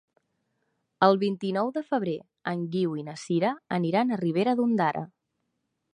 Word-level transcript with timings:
El 1.07 1.19
vint-i-nou 1.23 1.69
de 1.75 1.83
febrer 1.91 2.15
en 2.53 2.65
Guiu 2.77 2.97
i 3.03 3.07
na 3.11 3.17
Sira 3.27 3.55
aniran 3.81 4.11
a 4.11 4.19
Ribera 4.23 4.57
d'Ondara. 4.63 5.09